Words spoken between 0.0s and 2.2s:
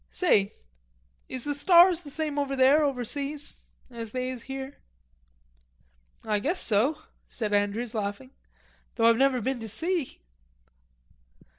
"Say, is the stars the